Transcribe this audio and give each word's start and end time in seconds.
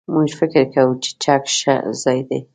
موږ 0.13 0.29
فکر 0.39 0.63
کوو 0.73 0.93
چې 1.03 1.09
چک 1.23 1.43
ښه 1.57 1.75
ځای 2.03 2.19
دی. 2.29 2.39